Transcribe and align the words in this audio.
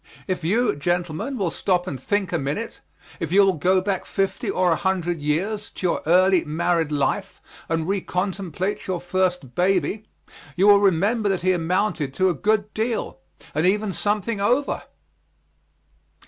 If 0.27 0.43
you, 0.43 0.75
gentlemen, 0.75 1.37
will 1.37 1.51
stop 1.51 1.85
and 1.85 2.01
think 2.01 2.33
a 2.33 2.39
minute 2.39 2.81
if 3.19 3.31
you 3.31 3.43
will 3.43 3.53
go 3.53 3.81
back 3.81 4.03
fifty 4.07 4.49
or 4.49 4.71
a 4.71 4.75
hundred 4.75 5.21
years, 5.21 5.69
to 5.75 5.85
your 5.85 6.01
early 6.07 6.43
married 6.43 6.91
life, 6.91 7.39
and 7.69 7.85
recontemplate 7.87 8.87
your 8.87 8.99
first 8.99 9.53
baby 9.53 10.07
you 10.55 10.67
will 10.67 10.79
remember 10.79 11.29
that 11.29 11.43
he 11.43 11.51
amounted 11.51 12.15
to 12.15 12.29
a 12.29 12.33
good 12.33 12.73
deal 12.73 13.19
and 13.53 13.67
even 13.67 13.91
something 13.93 14.41
over. 14.41 14.81